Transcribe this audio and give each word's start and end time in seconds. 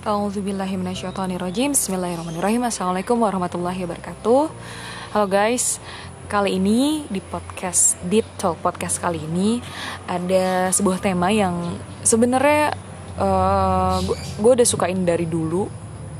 A'udzubillahiminasyaitonirrojim 0.00 1.76
Bismillahirrahmanirrahim. 1.76 2.64
Assalamualaikum 2.64 3.20
warahmatullahi 3.20 3.84
wabarakatuh. 3.84 4.48
Halo 5.12 5.26
guys. 5.28 5.76
Kali 6.24 6.56
ini 6.56 7.04
di 7.04 7.20
podcast 7.20 8.00
Deep 8.08 8.24
Talk 8.40 8.64
Podcast 8.64 8.96
kali 8.96 9.20
ini 9.20 9.60
Ada 10.08 10.72
sebuah 10.72 11.04
tema 11.04 11.28
yang 11.28 11.76
sebenarnya 12.00 12.72
uh, 13.20 14.00
Gue 14.40 14.56
udah 14.56 14.64
sukain 14.64 15.04
dari 15.04 15.28
dulu 15.28 15.68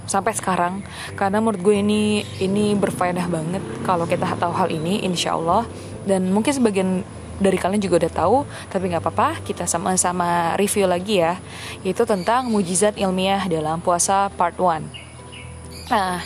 Sampai 0.04 0.36
sekarang. 0.36 0.84
Karena 1.16 1.40
menurut 1.40 1.64
gue 1.64 1.80
ini 1.80 2.20
Ini 2.36 2.76
berfaedah 2.76 3.32
banget 3.32 3.64
Kalau 3.88 4.04
kita 4.04 4.28
tahu 4.36 4.60
hal 4.60 4.68
ini 4.68 5.08
Insya 5.08 5.40
Allah. 5.40 5.64
Dan 6.04 6.28
mungkin 6.36 6.52
sebagian 6.52 7.00
dari 7.40 7.56
kalian 7.56 7.80
juga 7.80 8.04
udah 8.04 8.12
tahu, 8.12 8.36
tapi 8.68 8.92
nggak 8.92 9.02
apa-apa, 9.02 9.40
kita 9.40 9.64
sama-sama 9.64 10.54
review 10.60 10.84
lagi 10.84 11.24
ya, 11.24 11.40
yaitu 11.80 12.04
tentang 12.04 12.52
mujizat 12.52 13.00
ilmiah 13.00 13.48
dalam 13.48 13.80
puasa 13.80 14.28
part 14.36 14.54
1. 14.60 14.84
Nah, 15.88 16.20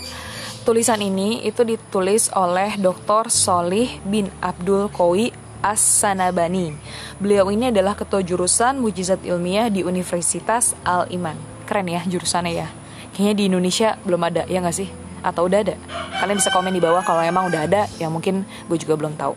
tulisan 0.67 0.99
ini 1.01 1.41
itu 1.47 1.63
ditulis 1.63 2.29
oleh 2.35 2.75
Dr. 2.77 3.31
Solih 3.31 4.03
bin 4.05 4.29
Abdul 4.43 4.91
Kowi 4.91 5.31
As-Sanabani. 5.65 6.77
Beliau 7.17 7.49
ini 7.49 7.73
adalah 7.73 7.97
ketua 7.97 8.21
jurusan 8.21 8.77
mujizat 8.77 9.25
ilmiah 9.25 9.73
di 9.73 9.81
Universitas 9.81 10.77
Al-Iman. 10.85 11.41
Keren 11.65 11.89
ya 11.89 12.05
jurusannya 12.05 12.53
ya. 12.53 12.69
Kayaknya 13.17 13.35
di 13.39 13.45
Indonesia 13.49 13.89
belum 14.05 14.21
ada, 14.29 14.43
ya 14.45 14.61
nggak 14.61 14.77
sih? 14.77 14.91
Atau 15.25 15.49
udah 15.49 15.65
ada? 15.65 15.81
Kalian 16.21 16.37
bisa 16.37 16.53
komen 16.53 16.77
di 16.77 16.85
bawah 16.85 17.01
kalau 17.01 17.25
emang 17.25 17.49
udah 17.49 17.65
ada, 17.65 17.89
ya 17.97 18.13
mungkin 18.13 18.45
gue 18.69 18.77
juga 18.77 19.01
belum 19.01 19.17
tahu. 19.17 19.33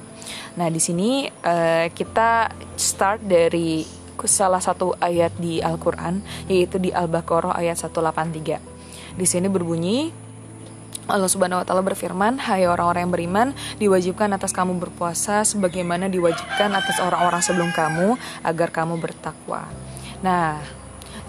Nah, 0.57 0.67
di 0.73 0.81
sini 0.81 1.29
uh, 1.29 1.85
kita 1.93 2.49
start 2.73 3.21
dari 3.21 3.85
salah 4.25 4.57
satu 4.57 4.97
ayat 4.97 5.37
di 5.37 5.61
Al-Qur'an 5.61 6.25
yaitu 6.49 6.81
di 6.81 6.89
Al-Baqarah 6.89 7.53
ayat 7.53 7.77
183. 7.77 8.57
Di 9.13 9.25
sini 9.29 9.45
berbunyi 9.45 10.09
Allah 11.07 11.31
Subhanahu 11.31 11.63
wa 11.63 11.65
taala 11.65 11.85
berfirman, 11.85 12.35
"Hai 12.41 12.67
orang-orang 12.67 13.07
yang 13.07 13.13
beriman, 13.13 13.47
diwajibkan 13.79 14.27
atas 14.35 14.51
kamu 14.51 14.75
berpuasa 14.75 15.47
sebagaimana 15.47 16.11
diwajibkan 16.11 16.73
atas 16.75 16.99
orang-orang 16.99 17.39
sebelum 17.39 17.71
kamu 17.71 18.19
agar 18.43 18.73
kamu 18.75 18.99
bertakwa." 18.99 19.71
Nah, 20.19 20.59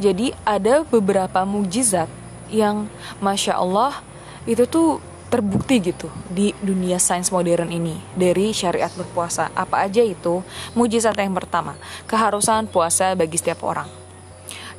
jadi 0.03 0.35
ada 0.43 0.83
beberapa 0.83 1.47
mujizat 1.47 2.11
yang 2.51 2.91
masya 3.23 3.55
Allah 3.55 4.03
itu 4.51 4.67
tuh 4.67 4.99
terbukti 5.29 5.77
gitu 5.93 6.09
di 6.33 6.57
dunia 6.65 6.97
sains 6.97 7.29
modern 7.29 7.69
ini 7.69 8.01
dari 8.17 8.53
syariat 8.57 8.89
berpuasa. 8.93 9.53
Apa 9.53 9.85
aja 9.85 10.01
itu? 10.01 10.41
Mujizat 10.73 11.17
yang 11.21 11.37
pertama, 11.37 11.77
keharusan 12.09 12.65
puasa 12.69 13.13
bagi 13.13 13.37
setiap 13.37 13.61
orang. 13.65 13.89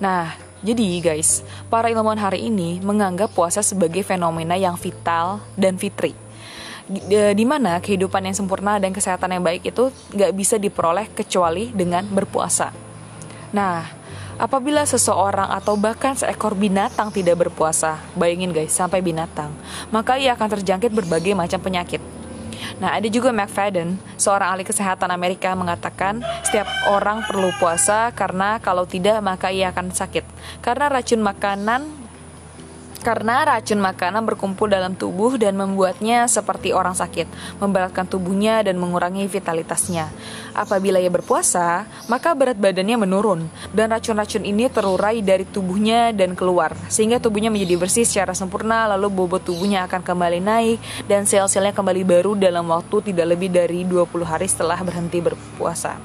Nah, 0.02 0.34
jadi 0.60 1.00
guys, 1.00 1.46
para 1.72 1.88
ilmuwan 1.88 2.20
hari 2.20 2.50
ini 2.50 2.82
menganggap 2.84 3.32
puasa 3.32 3.64
sebagai 3.64 4.04
fenomena 4.04 4.60
yang 4.60 4.76
vital 4.76 5.40
dan 5.56 5.78
fitri. 5.80 6.12
Di 7.10 7.46
mana 7.46 7.78
kehidupan 7.78 8.26
yang 8.26 8.34
sempurna 8.34 8.82
dan 8.82 8.90
kesehatan 8.90 9.38
yang 9.38 9.46
baik 9.46 9.62
itu 9.70 9.94
nggak 10.10 10.34
bisa 10.34 10.58
diperoleh 10.58 11.06
kecuali 11.14 11.70
dengan 11.70 12.02
berpuasa. 12.10 12.74
Nah, 13.54 13.86
Apabila 14.40 14.88
seseorang 14.88 15.52
atau 15.52 15.76
bahkan 15.76 16.16
seekor 16.16 16.56
binatang 16.56 17.12
tidak 17.12 17.44
berpuasa, 17.44 18.00
bayangin 18.16 18.56
guys, 18.56 18.72
sampai 18.72 19.04
binatang, 19.04 19.52
maka 19.92 20.16
ia 20.16 20.32
akan 20.32 20.48
terjangkit 20.56 20.96
berbagai 20.96 21.36
macam 21.36 21.60
penyakit. 21.60 22.00
Nah, 22.80 22.96
ada 22.96 23.04
juga 23.12 23.36
McFadden, 23.36 24.00
seorang 24.16 24.56
ahli 24.56 24.64
kesehatan 24.64 25.12
Amerika 25.12 25.52
mengatakan 25.60 26.24
setiap 26.48 26.72
orang 26.88 27.28
perlu 27.28 27.52
puasa 27.60 28.16
karena 28.16 28.64
kalau 28.64 28.88
tidak 28.88 29.20
maka 29.20 29.52
ia 29.52 29.76
akan 29.76 29.92
sakit. 29.92 30.24
Karena 30.64 30.88
racun 30.88 31.20
makanan 31.20 31.99
karena 33.00 33.48
racun 33.48 33.80
makanan 33.80 34.28
berkumpul 34.28 34.68
dalam 34.68 34.94
tubuh 34.94 35.40
dan 35.40 35.56
membuatnya 35.56 36.28
seperti 36.28 36.76
orang 36.76 36.94
sakit, 36.94 37.26
memberatkan 37.64 38.06
tubuhnya 38.06 38.62
dan 38.62 38.76
mengurangi 38.76 39.26
vitalitasnya. 39.26 40.12
Apabila 40.52 41.00
ia 41.00 41.08
berpuasa, 41.08 41.88
maka 42.12 42.36
berat 42.36 42.60
badannya 42.60 43.00
menurun 43.00 43.48
dan 43.72 43.96
racun-racun 43.96 44.44
ini 44.44 44.68
terurai 44.68 45.24
dari 45.24 45.48
tubuhnya 45.48 46.12
dan 46.12 46.36
keluar, 46.36 46.76
sehingga 46.92 47.18
tubuhnya 47.18 47.48
menjadi 47.48 47.76
bersih 47.80 48.06
secara 48.06 48.36
sempurna, 48.36 48.86
lalu 48.92 49.08
bobot 49.10 49.44
tubuhnya 49.48 49.88
akan 49.88 50.04
kembali 50.04 50.40
naik 50.44 50.80
dan 51.08 51.24
sel-selnya 51.24 51.72
kembali 51.72 52.04
baru 52.04 52.36
dalam 52.36 52.68
waktu 52.68 53.12
tidak 53.12 53.36
lebih 53.38 53.50
dari 53.50 53.88
20 53.88 54.06
hari 54.28 54.48
setelah 54.48 54.78
berhenti 54.84 55.24
berpuasa. 55.24 55.96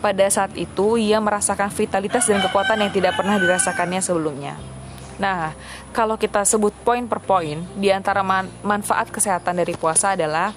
Pada 0.00 0.24
saat 0.32 0.56
itu, 0.56 0.96
ia 0.96 1.20
merasakan 1.20 1.68
vitalitas 1.68 2.24
dan 2.24 2.40
kekuatan 2.40 2.80
yang 2.80 2.92
tidak 2.94 3.20
pernah 3.20 3.36
dirasakannya 3.36 4.00
sebelumnya. 4.00 4.79
Nah, 5.20 5.52
kalau 5.92 6.16
kita 6.16 6.48
sebut 6.48 6.72
poin 6.80 7.04
per 7.04 7.20
poin, 7.20 7.60
di 7.76 7.92
antara 7.92 8.24
man 8.24 8.48
manfaat 8.64 9.12
kesehatan 9.12 9.60
dari 9.60 9.76
puasa 9.76 10.16
adalah 10.16 10.56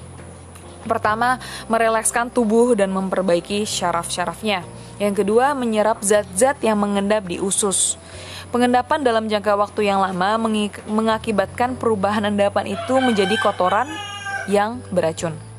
pertama, 0.88 1.36
merelekskan 1.68 2.32
tubuh 2.32 2.72
dan 2.72 2.96
memperbaiki 2.96 3.68
syaraf-syarafnya. 3.68 4.64
Yang 5.04 5.24
kedua, 5.24 5.52
menyerap 5.52 6.00
zat-zat 6.00 6.64
yang 6.64 6.80
mengendap 6.80 7.28
di 7.28 7.44
usus. 7.44 8.00
Pengendapan 8.56 9.04
dalam 9.04 9.28
jangka 9.28 9.58
waktu 9.60 9.90
yang 9.90 10.00
lama 10.00 10.40
mengakibatkan 10.88 11.76
perubahan 11.76 12.30
endapan 12.30 12.72
itu 12.78 12.96
menjadi 13.04 13.36
kotoran 13.44 13.90
yang 14.48 14.80
beracun. 14.94 15.53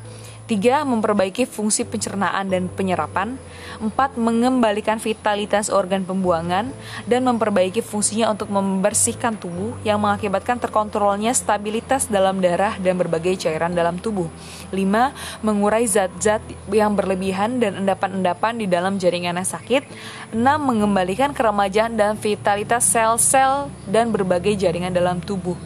3. 0.45 0.85
Memperbaiki 0.85 1.49
fungsi 1.49 1.89
pencernaan 1.89 2.53
dan 2.53 2.69
penyerapan 2.69 3.41
4. 3.81 3.89
Mengembalikan 4.21 5.01
vitalitas 5.01 5.73
organ 5.73 6.05
pembuangan 6.05 6.69
dan 7.09 7.25
memperbaiki 7.25 7.81
fungsinya 7.81 8.29
untuk 8.29 8.53
membersihkan 8.53 9.41
tubuh 9.41 9.73
yang 9.81 9.97
mengakibatkan 9.97 10.61
terkontrolnya 10.61 11.33
stabilitas 11.33 12.05
dalam 12.05 12.45
darah 12.45 12.77
dan 12.77 12.93
berbagai 12.93 13.41
cairan 13.41 13.73
dalam 13.73 13.97
tubuh 13.97 14.29
5. 14.69 15.41
Mengurai 15.41 15.89
zat-zat 15.89 16.45
yang 16.69 16.93
berlebihan 16.93 17.57
dan 17.57 17.81
endapan-endapan 17.81 18.61
di 18.61 18.69
dalam 18.69 19.01
jaringan 19.01 19.41
yang 19.41 19.49
sakit 19.49 19.81
6. 20.29 20.37
Mengembalikan 20.61 21.33
keremajan 21.33 21.97
dan 21.97 22.21
vitalitas 22.21 22.85
sel-sel 22.85 23.73
dan 23.89 24.13
berbagai 24.13 24.53
jaringan 24.53 24.93
dalam 24.93 25.25
tubuh 25.25 25.57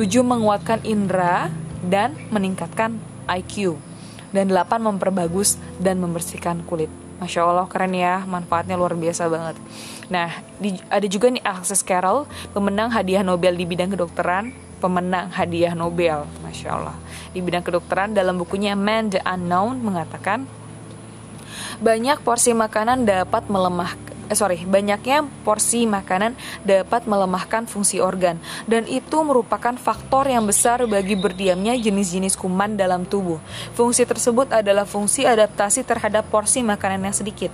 7. 0.00 0.24
Menguatkan 0.24 0.80
indera 0.88 1.52
dan 1.84 2.16
meningkatkan 2.32 2.96
IQ 3.28 3.91
dan 4.32 4.50
8 4.50 4.80
memperbagus 4.82 5.60
dan 5.78 6.00
membersihkan 6.00 6.64
kulit. 6.66 6.90
Masya 7.22 7.46
Allah 7.46 7.70
keren 7.70 7.94
ya, 7.94 8.26
manfaatnya 8.26 8.74
luar 8.74 8.98
biasa 8.98 9.30
banget. 9.30 9.54
Nah, 10.10 10.42
di, 10.58 10.74
ada 10.90 11.06
juga 11.06 11.30
nih 11.30 11.44
Alexis 11.46 11.86
Carrel, 11.86 12.26
pemenang 12.50 12.90
hadiah 12.90 13.22
Nobel 13.22 13.54
di 13.54 13.62
bidang 13.62 13.94
kedokteran, 13.94 14.50
pemenang 14.82 15.30
hadiah 15.30 15.78
Nobel, 15.78 16.26
Masya 16.42 16.68
Allah. 16.74 16.96
Di 17.30 17.38
bidang 17.38 17.62
kedokteran 17.62 18.10
dalam 18.10 18.34
bukunya 18.42 18.74
Man 18.74 19.14
the 19.14 19.22
Unknown 19.22 19.78
mengatakan, 19.86 20.50
banyak 21.78 22.18
porsi 22.26 22.50
makanan 22.50 23.06
dapat 23.06 23.46
melemahkan 23.46 24.11
eh, 24.32 24.38
sorry, 24.38 24.58
banyaknya 24.64 25.28
porsi 25.44 25.84
makanan 25.84 26.32
dapat 26.64 27.04
melemahkan 27.04 27.68
fungsi 27.68 28.00
organ 28.00 28.40
dan 28.64 28.88
itu 28.88 29.20
merupakan 29.20 29.76
faktor 29.76 30.24
yang 30.32 30.48
besar 30.48 30.88
bagi 30.88 31.14
berdiamnya 31.14 31.76
jenis-jenis 31.76 32.40
kuman 32.40 32.80
dalam 32.80 33.04
tubuh. 33.04 33.36
Fungsi 33.76 34.08
tersebut 34.08 34.48
adalah 34.48 34.88
fungsi 34.88 35.28
adaptasi 35.28 35.84
terhadap 35.84 36.26
porsi 36.32 36.64
makanan 36.64 37.04
yang 37.04 37.16
sedikit. 37.16 37.52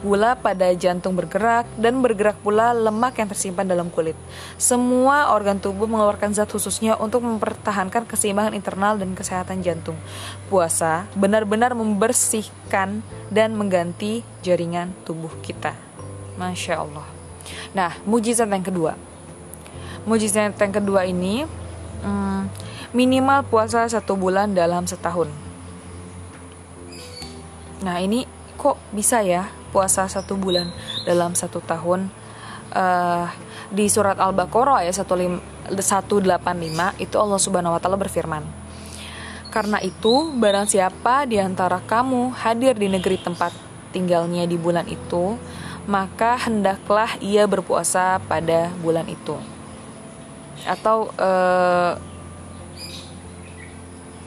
Gula 0.00 0.38
pada 0.38 0.70
jantung 0.76 1.18
bergerak 1.18 1.66
dan 1.76 1.98
bergerak 2.00 2.38
pula 2.40 2.72
lemak 2.72 3.18
yang 3.18 3.28
tersimpan 3.28 3.66
dalam 3.66 3.90
kulit. 3.90 4.16
Semua 4.56 5.34
organ 5.34 5.58
tubuh 5.58 5.90
mengeluarkan 5.90 6.32
zat 6.32 6.52
khususnya 6.52 6.96
untuk 6.96 7.26
mempertahankan 7.26 8.06
keseimbangan 8.06 8.54
internal 8.54 8.96
dan 8.96 9.12
kesehatan 9.12 9.60
jantung. 9.60 9.96
Puasa 10.48 11.08
benar-benar 11.16 11.74
membersihkan 11.74 13.02
dan 13.32 13.56
mengganti 13.56 14.22
jaringan 14.44 14.92
tubuh 15.04 15.32
kita. 15.40 15.90
Masya 16.36 16.74
Allah. 16.82 17.06
Nah, 17.74 17.94
mujizat 18.06 18.46
yang 18.46 18.62
kedua. 18.62 18.94
Mujizat 20.06 20.54
yang 20.54 20.74
kedua 20.74 21.06
ini 21.06 21.46
hmm, 22.02 22.42
minimal 22.92 23.46
puasa 23.46 23.86
satu 23.86 24.18
bulan 24.18 24.54
dalam 24.54 24.86
setahun. 24.86 25.30
Nah, 27.80 27.96
ini 28.02 28.28
kok 28.60 28.76
bisa 28.92 29.24
ya 29.24 29.48
puasa 29.72 30.04
satu 30.04 30.36
bulan 30.36 30.68
dalam 31.08 31.32
satu 31.32 31.62
tahun? 31.64 32.12
Uh, 32.70 33.26
di 33.70 33.86
surat 33.86 34.18
Al-Baqarah 34.18 34.82
ayat 34.82 34.98
185 34.98 35.70
itu 36.98 37.16
Allah 37.18 37.40
Subhanahu 37.40 37.74
wa 37.78 37.80
taala 37.80 37.98
berfirman. 37.98 38.42
Karena 39.50 39.82
itu, 39.82 40.30
barang 40.34 40.70
siapa 40.70 41.26
di 41.26 41.38
antara 41.38 41.82
kamu 41.82 42.34
hadir 42.38 42.78
di 42.78 42.86
negeri 42.86 43.18
tempat 43.18 43.50
tinggalnya 43.90 44.46
di 44.46 44.54
bulan 44.54 44.86
itu, 44.86 45.34
maka 45.90 46.38
hendaklah 46.38 47.18
ia 47.18 47.42
berpuasa 47.50 48.22
pada 48.30 48.70
bulan 48.78 49.10
itu. 49.10 49.34
Atau 50.62 51.10
uh, 51.18 51.98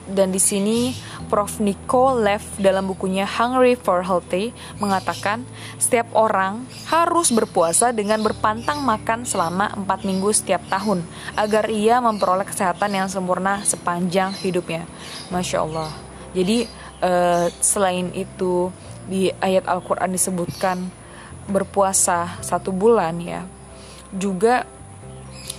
dan 0.04 0.28
di 0.28 0.36
sini 0.36 0.92
Prof. 1.32 1.56
Nico 1.64 2.12
Lev 2.12 2.44
dalam 2.60 2.84
bukunya 2.84 3.24
Hungry 3.24 3.80
for 3.80 4.04
Healthy 4.04 4.52
mengatakan 4.76 5.48
setiap 5.80 6.12
orang 6.12 6.68
harus 6.92 7.32
berpuasa 7.32 7.96
dengan 7.96 8.20
berpantang 8.20 8.84
makan 8.84 9.24
selama 9.24 9.72
4 9.72 10.04
minggu 10.04 10.28
setiap 10.36 10.60
tahun 10.68 11.00
agar 11.32 11.72
ia 11.72 12.04
memperoleh 12.04 12.44
kesehatan 12.44 12.92
yang 12.92 13.08
sempurna 13.08 13.64
sepanjang 13.64 14.36
hidupnya. 14.36 14.84
Masya 15.32 15.64
Allah. 15.64 15.88
Jadi 16.36 16.68
uh, 17.00 17.48
selain 17.64 18.12
itu 18.12 18.68
di 19.08 19.32
ayat 19.40 19.64
Al-Quran 19.64 20.12
disebutkan 20.12 21.03
berpuasa 21.48 22.40
satu 22.40 22.72
bulan 22.72 23.16
ya 23.20 23.42
juga 24.14 24.64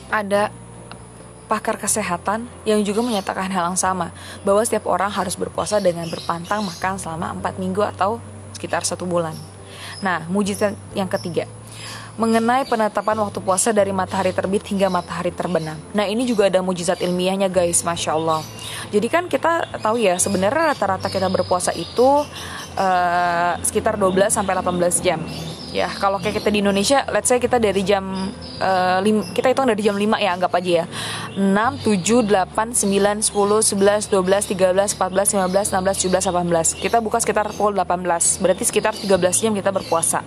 ada 0.09 0.49
pakar 1.45 1.77
kesehatan 1.77 2.49
yang 2.65 2.81
juga 2.81 3.05
menyatakan 3.05 3.49
hal 3.53 3.73
yang 3.73 3.79
sama 3.79 4.09
bahwa 4.41 4.65
setiap 4.65 4.89
orang 4.89 5.13
harus 5.13 5.37
berpuasa 5.37 5.77
dengan 5.77 6.09
berpantang 6.09 6.65
makan 6.65 6.97
selama 6.97 7.37
4 7.37 7.61
minggu 7.61 7.85
atau 7.85 8.17
sekitar 8.57 8.81
satu 8.81 9.05
bulan. 9.05 9.37
Nah, 10.01 10.25
mujizat 10.25 10.73
yang 10.97 11.05
ketiga 11.05 11.45
mengenai 12.15 12.63
penetapan 12.63 13.19
waktu 13.27 13.43
puasa 13.43 13.75
dari 13.75 13.91
matahari 13.91 14.31
terbit 14.31 14.63
hingga 14.71 14.87
matahari 14.87 15.35
terbenam. 15.35 15.75
Nah 15.91 16.07
ini 16.07 16.23
juga 16.23 16.47
ada 16.47 16.63
mujizat 16.63 17.03
ilmiahnya 17.03 17.51
guys, 17.51 17.83
masya 17.83 18.15
Allah. 18.15 18.39
Jadi 18.87 19.07
kan 19.11 19.27
kita 19.27 19.67
tahu 19.83 19.99
ya 19.99 20.15
sebenarnya 20.15 20.71
rata-rata 20.71 21.11
kita 21.11 21.27
berpuasa 21.27 21.75
itu 21.75 22.23
uh, 22.79 23.53
sekitar 23.59 23.99
12 23.99 24.31
sampai 24.31 24.55
18 24.55 25.03
jam 25.03 25.19
ya 25.75 25.91
kalau 25.91 26.15
kayak 26.23 26.39
kita 26.39 26.47
di 26.47 26.63
Indonesia 26.63 27.03
let's 27.11 27.27
say 27.27 27.35
kita 27.35 27.59
dari 27.59 27.83
jam 27.83 28.31
uh, 28.63 29.03
lim, 29.03 29.27
kita 29.35 29.51
hitung 29.51 29.67
dari 29.67 29.83
jam 29.83 29.99
5 29.99 30.07
ya 30.23 30.31
anggap 30.31 30.51
aja 30.55 30.71
ya. 30.83 30.85
6 31.35 31.83
7 31.83 32.23
8 32.31 32.71
9 32.87 33.27
10 33.27 33.35
11 33.75 34.07
12 34.07 34.55
13 34.55 34.95
14 34.95 35.35
15 35.35 35.75
16 35.75 36.07
17 36.07 36.31
18 36.31 36.79
kita 36.79 36.97
buka 37.03 37.19
sekitar 37.19 37.51
pukul 37.51 37.75
18 37.75 38.39
berarti 38.39 38.63
sekitar 38.63 38.95
13 38.95 39.43
jam 39.43 39.51
kita 39.51 39.75
berpuasa. 39.75 40.23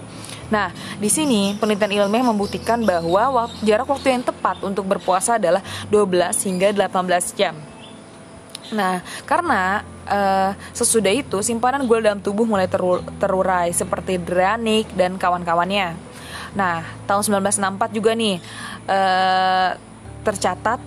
Nah, 0.48 0.72
di 0.96 1.12
sini 1.12 1.52
penelitian 1.60 2.08
ilmiah 2.08 2.24
membuktikan 2.24 2.80
bahwa 2.80 3.52
jarak 3.60 3.84
waktu 3.84 4.16
yang 4.16 4.24
tepat 4.24 4.64
untuk 4.64 4.88
berpuasa 4.88 5.36
adalah 5.36 5.60
12 5.92 6.48
hingga 6.48 6.72
18 6.72 7.36
jam. 7.36 7.67
Nah, 8.72 9.00
karena 9.24 9.80
uh, 10.08 10.52
sesudah 10.76 11.12
itu 11.12 11.40
simpanan 11.40 11.84
gula 11.88 12.12
dalam 12.12 12.20
tubuh 12.20 12.44
mulai 12.44 12.68
terurai 13.20 13.72
seperti 13.72 14.20
Dranik 14.20 14.92
dan 14.92 15.16
kawan-kawannya. 15.16 15.96
Nah, 16.56 16.84
tahun 17.04 17.44
1964 17.44 17.96
juga 17.96 18.12
nih 18.16 18.40
uh, 18.88 19.70
tercatat 20.24 20.80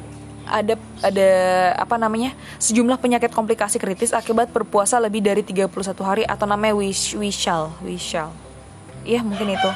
ada 0.52 0.76
ada 1.00 1.32
apa 1.80 1.96
namanya 1.96 2.36
sejumlah 2.60 3.00
penyakit 3.00 3.32
komplikasi 3.32 3.80
kritis 3.80 4.12
akibat 4.12 4.52
berpuasa 4.52 5.00
lebih 5.00 5.24
dari 5.24 5.46
31 5.46 5.72
hari 6.04 6.24
atau 6.28 6.44
namanya 6.44 6.76
wish 6.76 7.16
wishal 7.16 7.72
wishal. 7.86 8.36
Iya 9.08 9.24
mungkin 9.24 9.56
itu. 9.56 9.70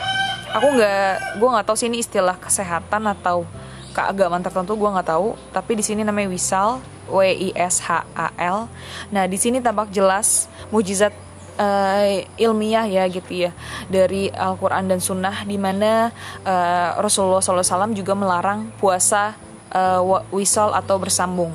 Aku 0.52 0.68
nggak 0.76 1.40
gue 1.40 1.50
nggak 1.50 1.66
tahu 1.66 1.78
sih 1.80 1.88
ini 1.88 2.04
istilah 2.04 2.36
kesehatan 2.38 3.08
atau 3.08 3.48
keagamaan 3.96 4.44
tertentu 4.44 4.76
gue 4.76 4.90
nggak 4.90 5.08
tahu. 5.08 5.40
Tapi 5.56 5.72
di 5.80 5.84
sini 5.86 6.02
namanya 6.04 6.28
wisal 6.28 6.84
W 7.10 7.22
I 7.22 7.50
S 7.56 7.82
H 7.86 8.06
A 8.16 8.32
L. 8.38 8.68
Nah, 9.14 9.26
di 9.30 9.38
sini 9.38 9.62
tampak 9.62 9.92
jelas 9.94 10.50
mujizat 10.70 11.14
uh, 11.60 12.24
ilmiah 12.36 12.86
ya 12.88 13.04
gitu 13.08 13.48
ya 13.48 13.52
dari 13.88 14.32
Al-Qur'an 14.32 14.88
dan 14.88 15.00
Sunnah 15.00 15.44
di 15.48 15.56
mana 15.60 16.12
uh, 16.44 17.00
Rasulullah 17.00 17.44
SAW 17.44 17.92
juga 17.96 18.14
melarang 18.16 18.72
puasa 18.80 19.36
uh, 19.72 20.02
wisal 20.32 20.72
atau 20.76 21.00
bersambung 21.00 21.52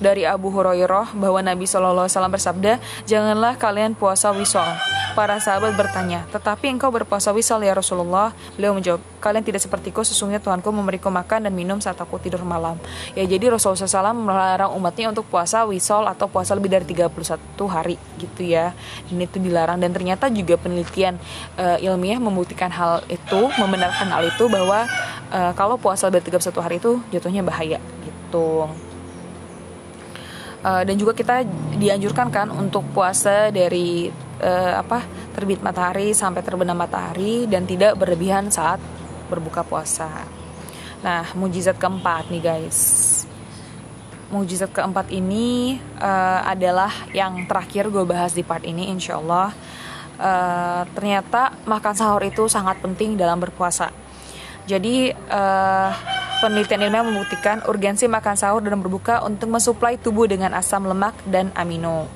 dari 0.00 0.24
Abu 0.24 0.48
Hurairah 0.48 1.12
bahwa 1.14 1.44
Nabi 1.44 1.68
Shallallahu 1.68 2.08
Alaihi 2.08 2.16
Wasallam 2.16 2.34
bersabda, 2.34 2.72
janganlah 3.04 3.54
kalian 3.60 3.92
puasa 3.92 4.32
wisol. 4.32 4.64
Para 5.12 5.36
sahabat 5.42 5.76
bertanya, 5.76 6.24
tetapi 6.32 6.70
engkau 6.70 6.88
berpuasa 6.88 7.34
wisol 7.36 7.60
ya 7.60 7.76
Rasulullah? 7.76 8.32
Beliau 8.56 8.72
menjawab, 8.72 9.02
kalian 9.20 9.44
tidak 9.44 9.60
sepertiku, 9.60 10.00
sesungguhnya 10.06 10.40
Tuhanku 10.40 10.70
memberiku 10.72 11.12
makan 11.12 11.50
dan 11.50 11.52
minum 11.52 11.82
saat 11.82 12.00
aku 12.00 12.16
tidur 12.22 12.40
malam. 12.46 12.80
Ya 13.12 13.26
jadi 13.26 13.52
Rasulullah 13.52 13.84
SAW 13.84 14.16
melarang 14.16 14.70
umatnya 14.72 15.12
untuk 15.12 15.28
puasa 15.28 15.66
wisol 15.68 16.08
atau 16.08 16.30
puasa 16.30 16.56
lebih 16.56 16.72
dari 16.72 16.86
31 16.88 17.10
hari 17.68 18.00
gitu 18.16 18.40
ya. 18.46 18.72
Ini 19.12 19.28
itu 19.28 19.42
dilarang 19.42 19.82
dan 19.82 19.90
ternyata 19.92 20.30
juga 20.32 20.56
penelitian 20.56 21.20
uh, 21.58 21.76
ilmiah 21.82 22.22
membuktikan 22.22 22.70
hal 22.72 23.02
itu, 23.10 23.50
membenarkan 23.58 24.08
hal 24.14 24.22
itu 24.24 24.46
bahwa 24.46 24.86
uh, 25.34 25.52
kalau 25.58 25.74
puasa 25.76 26.06
lebih 26.08 26.22
dari 26.24 26.38
31 26.38 26.64
hari 26.64 26.76
itu 26.78 27.02
jatuhnya 27.10 27.42
bahaya 27.42 27.82
gitu 28.06 28.70
uh, 30.64 30.82
dan 30.84 30.94
juga 30.96 31.12
kita 31.16 31.44
dianjurkan 31.76 32.28
kan 32.28 32.48
untuk 32.52 32.84
puasa 32.92 33.48
dari 33.52 34.08
uh, 34.40 34.74
apa 34.80 35.04
terbit 35.36 35.62
matahari 35.64 36.12
sampai 36.12 36.42
terbenam 36.44 36.76
matahari 36.76 37.46
dan 37.46 37.64
tidak 37.64 37.96
berlebihan 37.96 38.48
saat 38.52 38.80
berbuka 39.30 39.62
puasa. 39.62 40.26
Nah, 41.00 41.24
mujizat 41.32 41.80
keempat 41.80 42.28
nih 42.28 42.42
guys. 42.42 42.78
Mujizat 44.30 44.70
keempat 44.70 45.10
ini 45.10 45.80
uh, 45.98 46.40
adalah 46.44 46.92
yang 47.10 47.48
terakhir 47.48 47.88
gue 47.90 48.04
bahas 48.04 48.36
di 48.36 48.44
part 48.44 48.62
ini, 48.62 48.90
insya 48.92 49.18
Allah. 49.18 49.50
Uh, 50.20 50.84
ternyata 50.92 51.56
makan 51.64 51.94
sahur 51.96 52.20
itu 52.20 52.44
sangat 52.46 52.76
penting 52.84 53.16
dalam 53.16 53.40
berpuasa. 53.40 53.88
Jadi 54.68 55.08
uh, 55.10 55.90
Penelitian 56.40 56.88
ilmiah 56.88 57.04
membuktikan 57.04 57.60
urgensi 57.68 58.08
makan 58.08 58.32
sahur 58.32 58.64
dan 58.64 58.80
berbuka 58.80 59.20
untuk 59.28 59.52
mensuplai 59.52 60.00
tubuh 60.00 60.24
dengan 60.24 60.56
asam 60.56 60.88
lemak 60.88 61.12
dan 61.28 61.52
amino. 61.52 62.08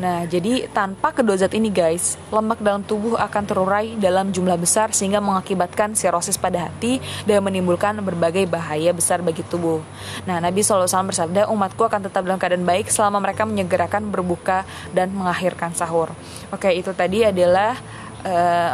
Nah, 0.00 0.24
jadi 0.24 0.64
tanpa 0.72 1.12
kedua 1.12 1.36
zat 1.36 1.52
ini 1.52 1.68
guys, 1.68 2.16
lemak 2.32 2.56
dalam 2.64 2.80
tubuh 2.80 3.20
akan 3.20 3.42
terurai 3.44 4.00
dalam 4.00 4.32
jumlah 4.32 4.56
besar 4.56 4.96
sehingga 4.96 5.20
mengakibatkan 5.20 5.92
sirosis 5.92 6.40
pada 6.40 6.72
hati 6.72 7.04
dan 7.28 7.44
menimbulkan 7.44 8.00
berbagai 8.00 8.48
bahaya 8.48 8.96
besar 8.96 9.20
bagi 9.20 9.44
tubuh. 9.44 9.84
Nah, 10.24 10.40
Nabi 10.40 10.64
SAW 10.64 10.88
bersabda, 10.88 11.52
umatku 11.52 11.84
akan 11.84 12.08
tetap 12.08 12.24
dalam 12.24 12.40
keadaan 12.40 12.64
baik 12.64 12.88
selama 12.88 13.20
mereka 13.20 13.44
menyegerakan 13.44 14.08
berbuka 14.08 14.64
dan 14.96 15.12
mengakhirkan 15.12 15.76
sahur. 15.76 16.08
Oke, 16.48 16.72
itu 16.72 16.96
tadi 16.96 17.28
adalah 17.28 17.76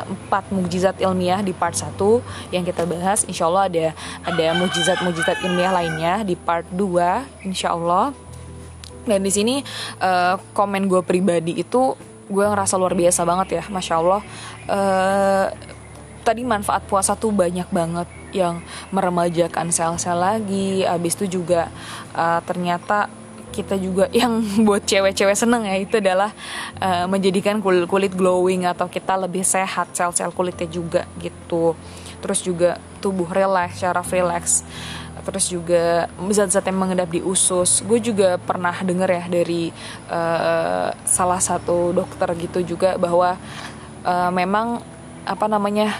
empat 0.06 0.50
mukjizat 0.50 0.98
ilmiah 1.02 1.40
di 1.42 1.54
part 1.54 1.74
1 1.74 1.94
yang 2.54 2.66
kita 2.66 2.82
bahas. 2.84 3.22
Insya 3.26 3.46
Allah 3.46 3.70
ada 3.70 3.86
ada 4.26 4.46
mukjizat-mukjizat 4.58 5.42
ilmiah 5.46 5.72
lainnya 5.74 6.26
di 6.26 6.34
part 6.34 6.66
2 6.74 7.46
insya 7.46 7.74
Allah 7.74 8.14
dan 9.06 9.22
di 9.22 9.30
sini 9.30 9.62
uh, 10.02 10.34
komen 10.52 10.90
gue 10.90 11.00
pribadi 11.06 11.62
itu 11.62 11.94
gue 12.26 12.42
ngerasa 12.42 12.74
luar 12.74 12.98
biasa 12.98 13.22
banget 13.22 13.62
ya 13.62 13.64
masya 13.70 13.94
Allah. 14.02 14.20
Uh, 14.66 15.46
tadi 16.26 16.42
manfaat 16.42 16.82
puasa 16.90 17.14
tuh 17.14 17.30
banyak 17.30 17.70
banget 17.70 18.10
yang 18.34 18.58
meremajakan 18.90 19.70
sel-sel 19.70 20.18
lagi. 20.18 20.82
Abis 20.82 21.14
itu 21.22 21.38
juga 21.40 21.70
uh, 22.18 22.42
ternyata 22.42 23.06
kita 23.56 23.80
juga 23.80 24.12
yang 24.20 24.44
buat 24.68 24.84
cewek-cewek 24.84 25.32
seneng 25.32 25.64
ya 25.64 25.80
itu 25.80 25.96
adalah 25.96 26.36
uh, 26.76 27.08
menjadikan 27.08 27.64
kulit 27.64 27.88
kulit 27.88 28.12
glowing 28.12 28.68
atau 28.68 28.84
kita 28.84 29.16
lebih 29.16 29.40
sehat 29.40 29.96
sel-sel 29.96 30.28
kulitnya 30.36 30.68
juga 30.68 31.08
gitu. 31.16 31.72
Terus 32.20 32.44
juga 32.44 32.76
tubuh 33.00 33.28
relax 33.32 33.80
cara 33.80 34.04
relax 34.04 34.64
terus 35.26 35.50
juga 35.50 36.06
zat-zat 36.30 36.62
yang 36.70 36.78
mengendap 36.78 37.10
di 37.10 37.18
usus. 37.18 37.82
Gue 37.82 37.98
juga 37.98 38.38
pernah 38.38 38.78
denger 38.78 39.10
ya 39.10 39.24
dari 39.26 39.74
uh, 40.06 40.94
salah 41.02 41.42
satu 41.42 41.90
dokter 41.90 42.30
gitu 42.38 42.62
juga 42.62 42.94
bahwa 42.94 43.34
uh, 44.06 44.30
memang 44.30 44.78
apa 45.26 45.46
namanya 45.50 45.90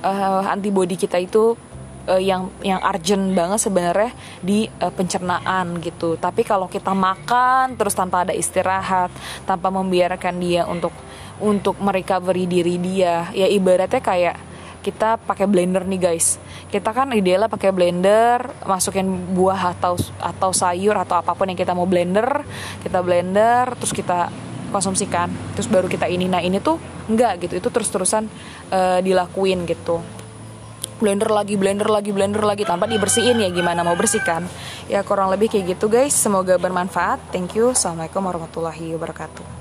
uh, 0.00 0.48
antibody 0.48 0.96
kita 0.96 1.20
itu 1.20 1.60
uh, 2.08 2.22
yang 2.22 2.48
yang 2.64 2.80
urgent 2.80 3.34
banget 3.36 3.60
sebenarnya 3.60 4.10
di 4.40 4.68
uh, 4.80 4.92
pencernaan 4.92 5.80
gitu. 5.82 6.16
Tapi 6.16 6.46
kalau 6.46 6.70
kita 6.70 6.94
makan 6.94 7.76
terus 7.76 7.92
tanpa 7.92 8.24
ada 8.24 8.32
istirahat, 8.32 9.12
tanpa 9.44 9.68
membiarkan 9.68 10.34
dia 10.40 10.64
untuk 10.64 10.94
untuk 11.40 11.80
merecovery 11.80 12.44
diri 12.44 12.76
dia, 12.76 13.32
ya 13.32 13.48
ibaratnya 13.48 14.00
kayak 14.00 14.36
kita 14.80 15.20
pakai 15.20 15.44
blender 15.44 15.84
nih 15.84 16.00
guys. 16.00 16.40
Kita 16.68 16.92
kan 16.92 17.12
idealnya 17.12 17.48
pakai 17.48 17.72
blender, 17.72 18.44
masukin 18.64 19.08
buah 19.36 19.76
atau 19.76 19.96
atau 20.20 20.50
sayur 20.52 20.96
atau 20.96 21.20
apa 21.20 21.32
pun 21.36 21.48
yang 21.48 21.58
kita 21.58 21.76
mau 21.76 21.88
blender, 21.88 22.44
kita 22.84 23.00
blender 23.04 23.76
terus 23.76 23.92
kita 23.92 24.32
konsumsikan, 24.70 25.28
terus 25.56 25.66
baru 25.66 25.88
kita 25.90 26.06
ini. 26.06 26.28
Nah 26.28 26.40
ini 26.40 26.62
tuh 26.62 26.78
enggak 27.08 27.48
gitu, 27.48 27.58
itu 27.58 27.68
terus-terusan 27.68 28.28
uh, 28.70 29.00
dilakuin 29.02 29.66
gitu 29.66 30.19
blender 31.00 31.32
lagi 31.32 31.56
blender 31.56 31.88
lagi 31.88 32.12
blender 32.12 32.44
lagi 32.44 32.68
tanpa 32.68 32.86
dibersihin 32.86 33.40
ya 33.40 33.48
gimana 33.48 33.80
mau 33.82 33.96
bersihkan? 33.96 34.44
Ya 34.86 35.00
kurang 35.00 35.32
lebih 35.32 35.48
kayak 35.48 35.74
gitu 35.76 35.88
guys. 35.88 36.12
Semoga 36.12 36.60
bermanfaat. 36.60 37.32
Thank 37.32 37.56
you. 37.56 37.72
Assalamualaikum 37.72 38.22
warahmatullahi 38.22 38.94
wabarakatuh 38.94 39.59